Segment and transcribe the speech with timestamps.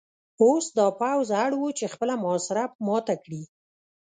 [0.41, 3.43] اوس دا پوځ اړ و چې خپله محاصره ماته کړي